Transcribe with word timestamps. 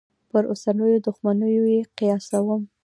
پر 0.29 0.43
اوسنیو 0.51 1.03
دوښمنیو 1.05 1.65
یې 1.73 1.81
قیاسوم. 1.97 2.61